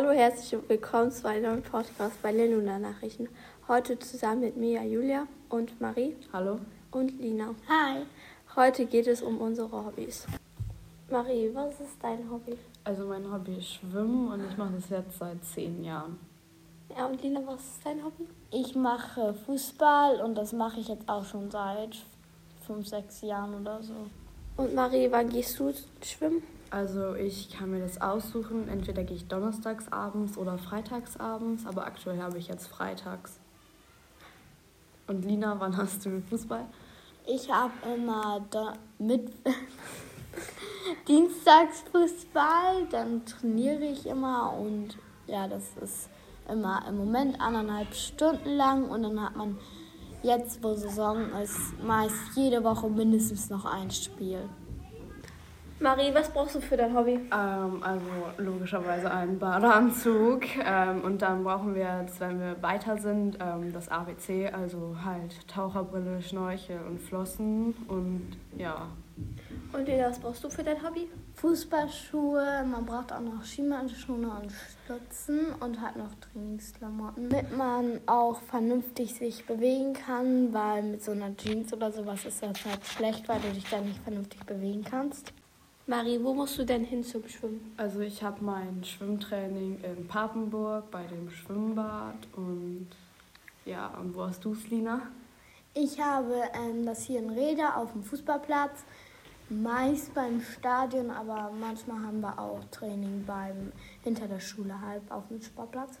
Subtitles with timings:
[0.00, 3.28] Hallo, herzlich willkommen zu einem neuen Podcast bei Lenuna Nachrichten.
[3.66, 6.14] Heute zusammen mit Mia, Julia und Marie.
[6.32, 6.60] Hallo.
[6.92, 7.52] Und Lina.
[7.68, 8.04] Hi.
[8.54, 10.24] Heute geht es um unsere Hobbys.
[11.10, 12.56] Marie, was ist dein Hobby?
[12.84, 16.16] Also mein Hobby ist Schwimmen und ich mache das jetzt seit zehn Jahren.
[16.96, 18.28] Ja, und Lina, was ist dein Hobby?
[18.52, 21.96] Ich mache Fußball und das mache ich jetzt auch schon seit
[22.64, 23.94] fünf, sechs Jahren oder so.
[24.58, 25.72] Und Marie, wann gehst du
[26.04, 26.44] schwimmen?
[26.70, 28.68] Also ich kann mir das aussuchen.
[28.68, 33.38] Entweder gehe ich donnerstags abends oder freitags abends, aber aktuell habe ich jetzt freitags.
[35.06, 36.66] Und Lina, wann hast du Fußball?
[37.26, 39.32] Ich habe immer da mit
[41.08, 46.08] Dienstags Fußball, dann trainiere ich immer und ja, das ist
[46.48, 49.58] immer im Moment anderthalb Stunden lang und dann hat man
[50.22, 54.48] jetzt, wo Saison ist, meist jede Woche mindestens noch ein Spiel.
[55.80, 57.20] Marie, was brauchst du für dein Hobby?
[57.32, 58.04] Ähm, also
[58.38, 60.42] logischerweise einen Badeanzug.
[60.64, 65.46] Ähm, und dann brauchen wir jetzt, wenn wir weiter sind, ähm, das ABC, also halt
[65.46, 68.88] Taucherbrille, Schnorchel und Flossen und ja.
[69.72, 71.08] Und Lena, was brauchst du für dein Hobby?
[71.34, 74.52] Fußballschuhe, man braucht auch noch Skihandschuhe und
[74.84, 81.12] Stutzen und halt noch Trainingsklamotten, damit man auch vernünftig sich bewegen kann, weil mit so
[81.12, 84.82] einer Jeans oder sowas ist das halt schlecht, weil du dich dann nicht vernünftig bewegen
[84.82, 85.32] kannst.
[85.88, 87.72] Marie, wo musst du denn hin zum Schwimmen?
[87.78, 92.88] Also ich habe mein Schwimmtraining in Papenburg bei dem Schwimmbad und
[93.64, 95.00] ja, und wo hast du es, Lina?
[95.72, 98.84] Ich habe ähm, das hier in Reda auf dem Fußballplatz,
[99.48, 103.72] meist beim Stadion, aber manchmal haben wir auch Training beim
[104.04, 106.00] hinter der Schule halb auf dem Sportplatz.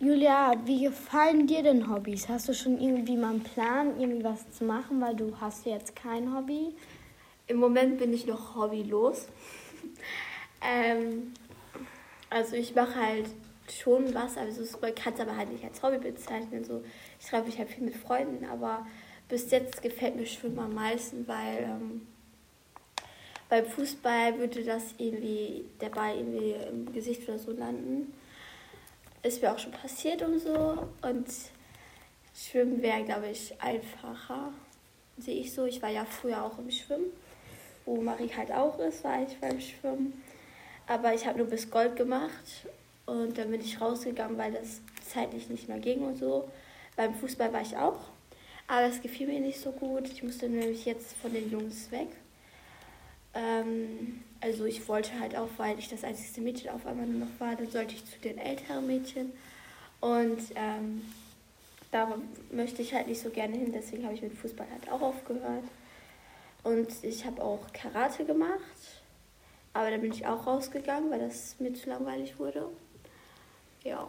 [0.00, 2.30] Julia, wie gefallen dir denn Hobbys?
[2.30, 5.94] Hast du schon irgendwie mal einen Plan, irgendwie was zu machen, weil du hast jetzt
[5.94, 6.74] kein Hobby?
[7.52, 9.28] Im Moment bin ich noch hobbylos.
[10.66, 11.34] ähm,
[12.30, 13.26] also ich mache halt
[13.70, 16.64] schon was, also man kann es aber halt nicht als Hobby bezeichnen.
[16.64, 16.82] So,
[17.20, 18.86] ich treffe mich halt viel mit Freunden, aber
[19.28, 22.06] bis jetzt gefällt mir Schwimmen am meisten, weil ähm,
[23.50, 28.14] beim Fußball würde das irgendwie der Ball irgendwie im Gesicht oder so landen.
[29.22, 30.88] Ist mir auch schon passiert und so.
[31.02, 31.26] Und
[32.34, 34.54] Schwimmen wäre, glaube ich, einfacher.
[35.18, 35.66] Sehe ich so.
[35.66, 37.12] Ich war ja früher auch im Schwimmen
[37.84, 40.22] wo Marie halt auch ist, war ich beim Schwimmen.
[40.86, 42.66] Aber ich habe nur bis Gold gemacht
[43.06, 46.48] und dann bin ich rausgegangen, weil das zeitlich nicht mehr ging und so.
[46.96, 47.98] Beim Fußball war ich auch,
[48.66, 50.08] aber es gefiel mir nicht so gut.
[50.08, 52.08] Ich musste nämlich jetzt von den Jungs weg.
[53.34, 57.40] Ähm, also ich wollte halt auch, weil ich das einzige Mädchen auf einmal nur noch
[57.40, 59.32] war, dann sollte ich zu den älteren Mädchen.
[60.00, 61.02] Und ähm,
[61.90, 62.18] da
[62.50, 65.64] möchte ich halt nicht so gerne hin, deswegen habe ich mit Fußball halt auch aufgehört.
[66.64, 68.60] Und ich habe auch Karate gemacht.
[69.74, 72.68] Aber da bin ich auch rausgegangen, weil das mir zu langweilig wurde.
[73.82, 74.08] Ja.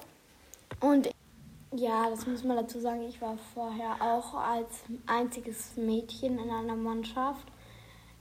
[0.80, 1.10] Und
[1.76, 6.76] ja, das muss man dazu sagen, ich war vorher auch als einziges Mädchen in einer
[6.76, 7.48] Mannschaft.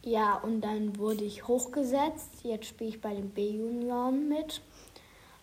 [0.03, 2.31] Ja, und dann wurde ich hochgesetzt.
[2.43, 4.63] Jetzt spiele ich bei den B-Junioren mit.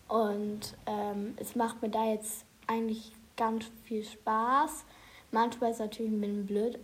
[0.08, 4.84] Und ähm, es macht mir da jetzt eigentlich ganz viel Spaß.
[5.30, 6.78] Manchmal ist es natürlich ein bisschen blöd,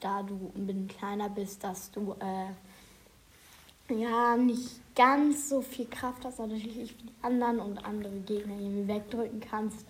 [0.00, 6.24] da du ein bisschen kleiner bist, dass du äh, ja nicht ganz so viel Kraft
[6.24, 9.86] hast, natürlich wie die anderen und andere Gegner irgendwie wegdrücken kannst.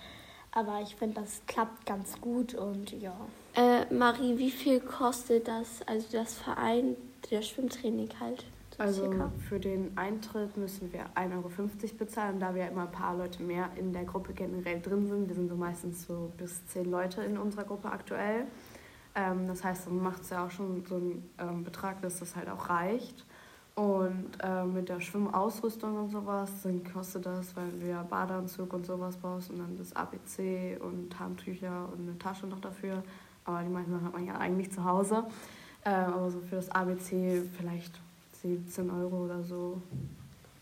[0.53, 3.15] Aber ich finde, das klappt ganz gut und ja.
[3.55, 6.97] Äh, Marie, wie viel kostet das, also das Verein,
[7.31, 8.45] der Schwimmtraining halt?
[8.77, 9.33] So also circa?
[9.49, 13.43] für den Eintritt müssen wir 1,50 Euro bezahlen, da wir ja immer ein paar Leute
[13.43, 15.29] mehr in der Gruppe generell drin sind.
[15.29, 18.47] Wir sind so meistens so bis zehn Leute in unserer Gruppe aktuell.
[19.19, 22.37] Ähm, das heißt, man macht es ja auch schon so einen ähm, Betrag, dass das
[22.37, 23.25] halt auch reicht.
[23.75, 28.87] Und äh, mit der Schwimmausrüstung und sowas, dann kostet das, weil du ja Badeanzug und
[28.87, 33.03] sowas brauchst und dann das ABC und Handtücher und eine Tasche noch dafür.
[33.45, 35.25] Aber die meisten hat man ja eigentlich zu Hause.
[35.85, 38.01] Äh, aber so für das ABC vielleicht
[38.43, 39.81] 17 Euro oder so.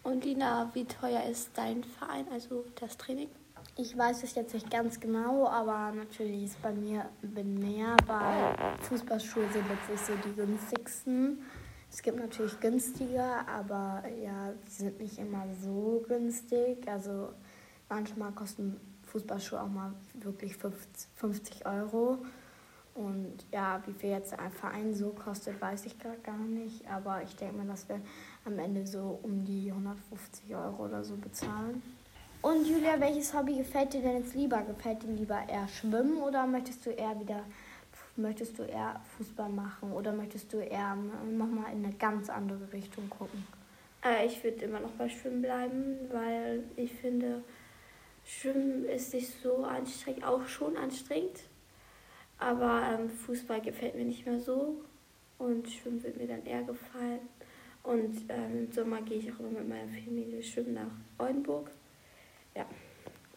[0.03, 3.29] Und Lina, wie teuer ist dein Verein, also das Training?
[3.75, 9.49] Ich weiß es jetzt nicht ganz genau, aber natürlich ist bei mir mehr, weil Fußballschuhe
[9.53, 11.43] sind letztlich so die günstigsten.
[11.91, 16.89] Es gibt natürlich günstiger, aber ja, sie sind nicht immer so günstig.
[16.89, 17.33] Also
[17.89, 22.19] manchmal kosten Fußballschuhe auch mal wirklich 50 Euro.
[22.95, 26.89] Und ja, wie viel jetzt ein Verein so kostet, weiß ich gar, gar nicht.
[26.91, 28.01] Aber ich denke mal, dass wir
[28.47, 31.83] am Ende so um die 150 Euro oder so bezahlen.
[32.47, 34.63] Und Julia, welches Hobby gefällt dir denn jetzt lieber?
[34.63, 37.45] Gefällt dir lieber eher Schwimmen oder möchtest du eher wieder
[38.15, 40.95] möchtest du eher Fußball machen oder möchtest du eher
[41.29, 43.45] nochmal in eine ganz andere Richtung gucken?
[44.05, 47.43] Äh, ich würde immer noch bei Schwimmen bleiben, weil ich finde,
[48.25, 51.41] Schwimmen ist nicht so anstrengend, auch schon anstrengend.
[52.39, 54.85] Aber ähm, Fußball gefällt mir nicht mehr so
[55.39, 57.29] und Schwimmen wird mir dann eher gefallen.
[57.83, 61.73] Und ähm, im Sommer gehe ich auch immer mit meiner Familie schwimmen nach Oldenburg.
[62.57, 62.65] Ja.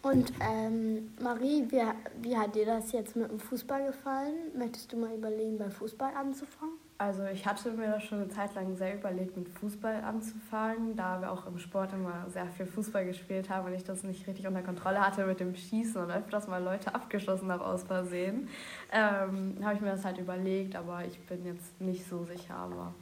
[0.02, 1.82] Und ähm, Marie, wie,
[2.22, 4.34] wie hat dir das jetzt mit dem Fußball gefallen?
[4.58, 6.76] Möchtest du mal überlegen, bei Fußball anzufangen?
[6.98, 11.20] Also ich hatte mir das schon eine Zeit lang sehr überlegt, mit Fußball anzufangen, da
[11.22, 14.48] wir auch im Sport immer sehr viel Fußball gespielt haben und ich das nicht richtig
[14.48, 18.48] unter Kontrolle hatte mit dem Schießen und öfters mal Leute abgeschossen habe aus Versehen.
[18.92, 22.94] Ähm, habe ich mir das halt überlegt, aber ich bin jetzt nicht so sicher, aber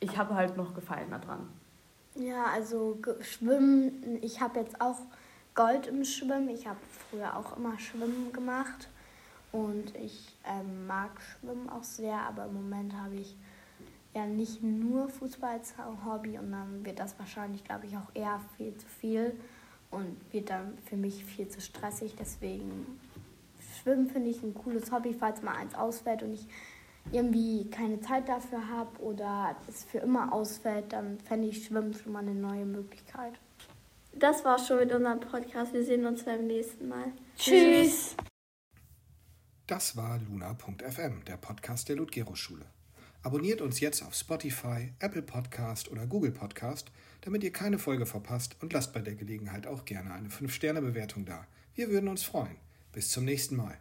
[0.00, 1.48] ich habe halt noch Gefallen daran.
[2.14, 5.00] Ja, also Schwimmen, ich habe jetzt auch
[5.54, 6.48] Gold im Schwimmen.
[6.48, 8.88] Ich habe früher auch immer Schwimmen gemacht
[9.52, 13.36] und ich ähm, mag Schwimmen auch sehr, aber im Moment habe ich
[14.14, 15.74] ja nicht nur Fußball als
[16.04, 19.38] Hobby und dann wird das wahrscheinlich, glaube ich, auch eher viel zu viel
[19.92, 22.16] und wird dann für mich viel zu stressig.
[22.18, 22.98] Deswegen
[23.80, 26.48] Schwimmen finde ich ein cooles Hobby, falls mal eins ausfällt und ich
[27.12, 32.12] irgendwie keine Zeit dafür habe oder es für immer ausfällt, dann fände ich Schwimmen schon
[32.12, 33.34] mal eine neue Möglichkeit.
[34.16, 35.72] Das war schon mit unserem Podcast.
[35.72, 37.12] Wir sehen uns beim nächsten Mal.
[37.36, 38.14] Tschüss.
[39.66, 42.66] Das war luna.fm, der Podcast der Ludgero-Schule.
[43.22, 48.56] Abonniert uns jetzt auf Spotify, Apple Podcast oder Google Podcast, damit ihr keine Folge verpasst
[48.60, 51.46] und lasst bei der Gelegenheit auch gerne eine 5-Sterne-Bewertung da.
[51.74, 52.56] Wir würden uns freuen.
[52.92, 53.78] Bis zum nächsten Mal.